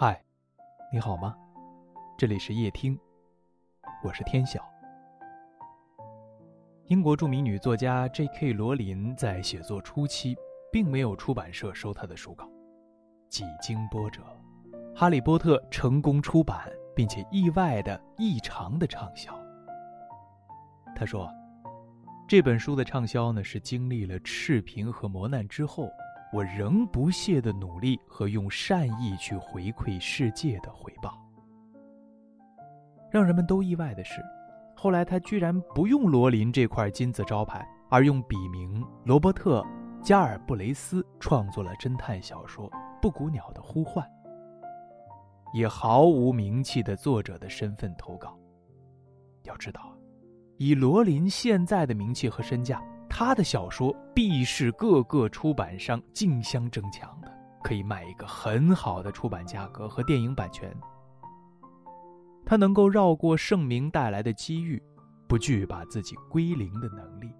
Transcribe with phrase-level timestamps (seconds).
[0.00, 0.22] 嗨，
[0.92, 1.36] 你好吗？
[2.16, 2.96] 这里是夜听，
[4.04, 4.64] 我是天晓。
[6.86, 8.52] 英国著名女作家 J.K.
[8.52, 10.36] 罗琳在写作初期，
[10.70, 12.48] 并没有出版社收她的书稿，
[13.28, 14.22] 几经波折，
[14.96, 19.36] 《哈利波特》成功出版，并且意外的异常的畅销。
[20.94, 21.28] 她说，
[22.28, 25.90] 这本书的畅销呢，是经历了赤贫和磨难之后。
[26.32, 31.18] 我仍不懈的努力和用善意去回馈世界的回报。
[33.10, 34.22] 让人们都意外的是，
[34.76, 39.62] 后来他居然不用罗琳这块金字招牌，而用笔名罗伯特·
[40.02, 44.06] 加尔布雷斯创作了侦探小说《布谷鸟的呼唤》，
[45.58, 48.38] 以毫无名气的作者的身份投稿。
[49.44, 49.96] 要知道，
[50.58, 52.82] 以罗琳现在的名气和身价。
[53.08, 60.74] 他的小说必是各个出版商竞相争抢的，可以卖一个很好的出版价格和电影版权。
[62.46, 64.82] 他能够绕过盛名带来的机遇，
[65.26, 67.30] 不惧把自己归零的能力，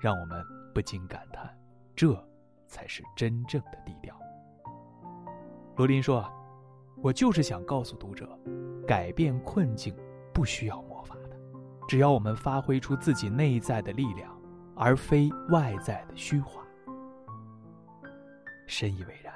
[0.00, 0.44] 让我们
[0.74, 1.48] 不禁感叹：
[1.94, 2.12] 这
[2.66, 4.14] 才是真正的低调。
[5.76, 6.30] 罗琳说
[7.02, 8.28] ：“我就是想告诉读者，
[8.86, 9.96] 改变困境
[10.32, 11.36] 不需要魔法的，
[11.88, 14.30] 只要我们发挥出自己内在的力量。”
[14.76, 16.60] 而非外在的虚华，
[18.66, 19.32] 深以为然。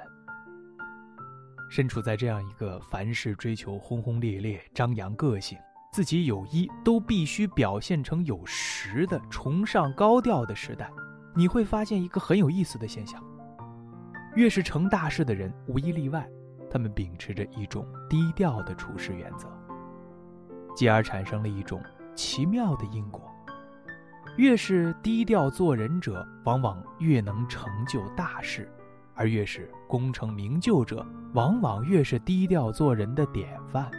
[1.69, 5.57] 身处在这样一个凡事追求轰轰烈烈、张扬个性、
[5.93, 10.89] 自己有一都必须表现成有十的崇尚高调的时代，
[11.35, 13.23] 你会发现一个很有意思的现象：
[14.35, 16.27] 越是成大事的人，无一例外，
[16.71, 19.47] 他们秉持着一种低调的处事原则，
[20.75, 21.81] 继而产生了一种
[22.15, 23.21] 奇妙的因果。
[24.39, 28.63] 越是低调做人者，往往越能成就大事；
[29.13, 33.91] 而越是功成名就者，往往越是低调做人的典范。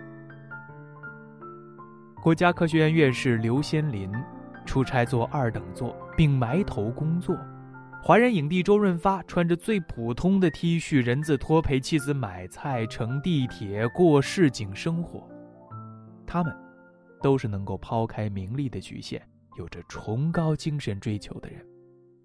[2.22, 4.10] 国家科学院院士刘先林
[4.64, 7.36] 出差坐二等座，并埋头工作；
[8.02, 15.28] 华人影帝周润发穿着最普通的 T 恤人字拖陪妻子买菜、乘地铁、过市井生活。
[16.26, 16.56] 他们，
[17.20, 19.20] 都是能够抛开名利的局限。
[19.60, 21.62] 有着崇高精神追求的人，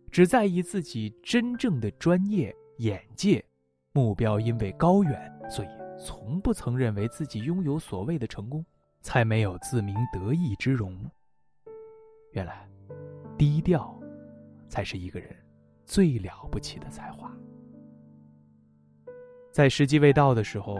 [0.10, 3.44] 只在意自己真正的专业眼界，
[3.92, 5.68] 目标因为高远，所以
[6.02, 8.66] 从不曾认为自己拥有所谓的成功，
[9.02, 10.98] 才没有自鸣得意之容。
[12.32, 12.66] 原来，
[13.38, 13.94] 低调，
[14.70, 15.36] 才是一个人
[15.84, 17.30] 最了不起的才华。
[19.52, 20.78] 在时机未到的时候，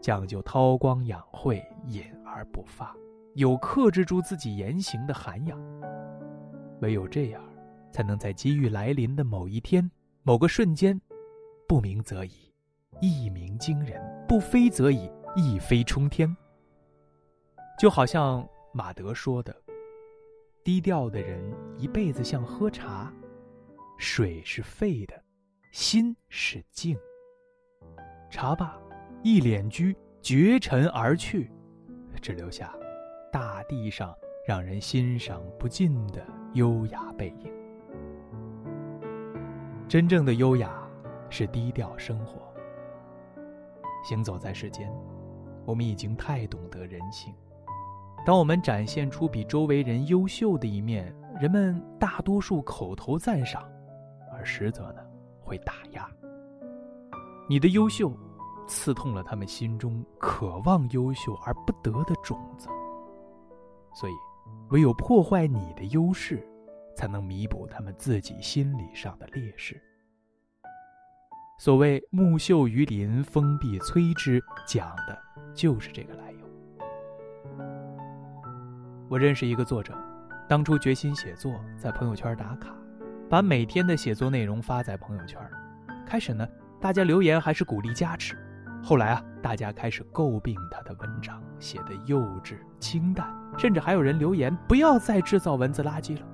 [0.00, 2.92] 讲究韬光养晦，隐而不发。
[3.34, 5.60] 有克制住自己言行的涵养，
[6.80, 7.42] 唯有这样，
[7.90, 9.90] 才能在机遇来临的某一天、
[10.22, 11.00] 某个瞬间，
[11.66, 12.52] 不鸣则已，
[13.00, 16.34] 一鸣惊人；不飞则已，一飞冲天。
[17.78, 19.54] 就好像马德说的
[20.64, 23.12] ：“低调的人一辈子像喝茶，
[23.98, 25.14] 水是沸的，
[25.72, 26.96] 心是静。
[28.30, 28.78] 茶罢，
[29.22, 31.50] 一脸居，绝尘而去，
[32.20, 32.74] 只留下。”
[33.32, 34.16] 大地上
[34.46, 36.24] 让人欣赏不尽的
[36.54, 37.52] 优雅背影。
[39.88, 40.88] 真正的优雅
[41.28, 42.40] 是低调生活。
[44.04, 44.88] 行走在世间，
[45.64, 47.34] 我们已经太懂得人性。
[48.24, 53.68] 当我们展现出比周围人优秀的一面，人们大多数口头赞赏，
[54.32, 55.00] 而实则呢
[55.40, 56.08] 会打压。
[57.48, 58.12] 你的优秀，
[58.68, 62.68] 刺痛了他们心中渴望优秀而不得的种子。
[63.92, 64.12] 所以，
[64.70, 66.46] 唯有破坏你的优势，
[66.94, 69.80] 才能弥补他们自己心理上的劣势。
[71.58, 75.18] 所谓“木秀于林，风必摧之”，讲的
[75.54, 76.38] 就是这个来由。
[79.08, 79.96] 我认识一个作者，
[80.48, 82.76] 当初决心写作，在朋友圈打卡，
[83.30, 85.40] 把每天的写作内容发在朋友圈。
[86.04, 86.46] 开始呢，
[86.80, 88.36] 大家留言还是鼓励加持，
[88.82, 93.26] 后来啊，大家开始诟病他的文章写的幼稚清淡。
[93.58, 96.26] 甚至还有人留言：“不要再制造文字垃圾了。”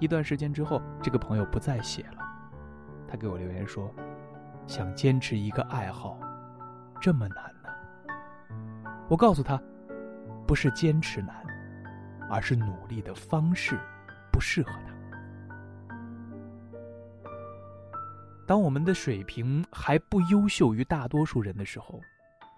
[0.00, 2.24] 一段时间之后，这个朋友不再写了。
[3.06, 3.94] 他给我留言说
[4.66, 6.18] ：“想坚持一个爱好，
[7.00, 7.68] 这么难呢？”
[9.08, 9.60] 我告诉他
[10.48, 11.36] ：“不是坚持难，
[12.30, 13.78] 而是努力的方式
[14.32, 14.93] 不适合他。
[18.46, 22.00] 当我们的水平还不优秀于大多数人的时候，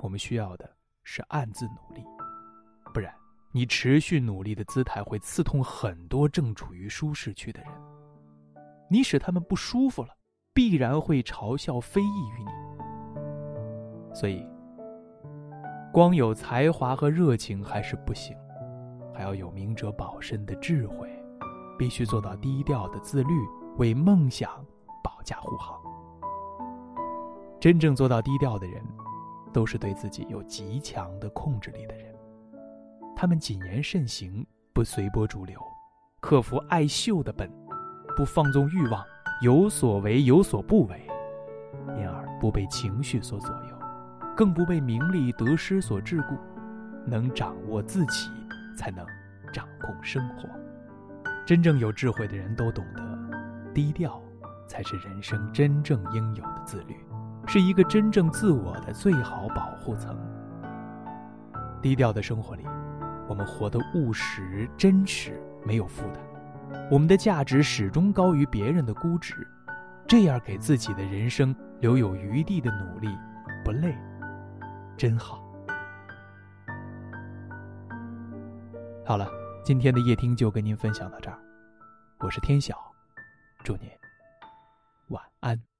[0.00, 0.68] 我们需要的
[1.04, 2.02] 是暗自努力。”
[2.92, 3.14] 不然，
[3.52, 7.70] 你持续努力的姿态会刺痛很多正处于舒适区的人。
[8.88, 10.10] 你使他们不舒服了，
[10.54, 14.14] 必然会嘲笑非议于你。
[14.14, 14.46] 所以，
[15.92, 18.36] 光有才华和热情还是不行，
[19.14, 21.08] 还要有明哲保身的智慧，
[21.78, 23.34] 必须做到低调的自律，
[23.76, 24.64] 为梦想
[25.26, 25.78] 驾护航。
[27.60, 28.82] 真正做到低调的人，
[29.52, 32.14] 都是对自己有极强的控制力的人。
[33.16, 35.60] 他们谨言慎行，不随波逐流，
[36.20, 37.50] 克服爱秀的本，
[38.16, 39.04] 不放纵欲望，
[39.42, 41.02] 有所为有所不为，
[41.98, 43.78] 因而不被情绪所左右，
[44.36, 46.38] 更不被名利得失所桎梏。
[47.08, 48.30] 能掌握自己，
[48.76, 49.06] 才能
[49.52, 50.48] 掌控生活。
[51.46, 54.20] 真正有智慧的人都懂得，低调
[54.66, 56.96] 才是人生真正应有的自律。
[57.46, 60.18] 是一个真正自我的最好保护层。
[61.80, 62.64] 低调的生活里，
[63.28, 66.16] 我们活得务实、真实，没有负担。
[66.90, 69.46] 我们的价值始终高于别人的估值，
[70.08, 73.16] 这样给自己的人生留有余地的努力，
[73.64, 73.96] 不累，
[74.96, 75.40] 真好。
[79.04, 79.28] 好了，
[79.64, 81.38] 今天的夜听就跟您分享到这儿，
[82.18, 82.76] 我是天晓，
[83.62, 83.88] 祝您
[85.08, 85.76] 晚安。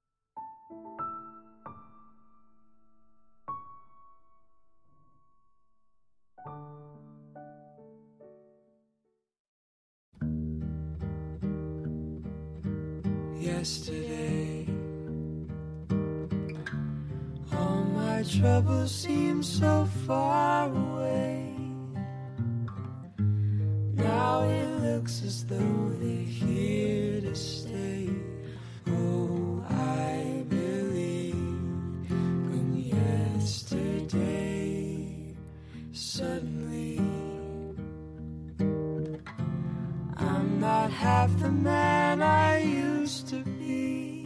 [13.47, 14.67] yesterday.
[17.53, 21.53] All my troubles seem so far away.
[23.93, 28.09] Now it looks as though they're here to stay.
[40.97, 44.25] Half the man I used to be.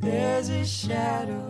[0.00, 1.49] There's a shadow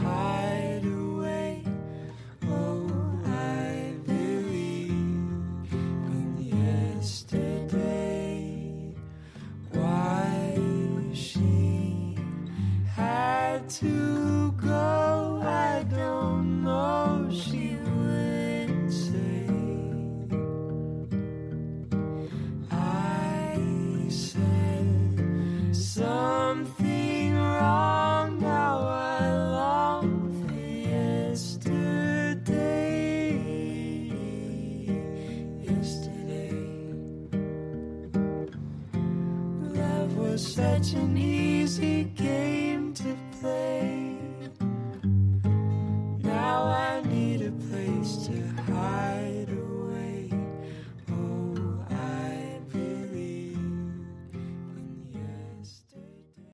[40.31, 43.70] was such an easy game to play.